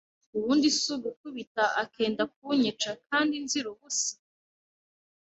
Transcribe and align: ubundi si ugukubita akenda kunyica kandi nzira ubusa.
ubundi 0.37 0.67
si 0.79 0.87
ugukubita 0.95 1.63
akenda 1.83 2.23
kunyica 2.35 2.91
kandi 3.07 3.35
nzira 3.45 3.67
ubusa. 3.73 4.13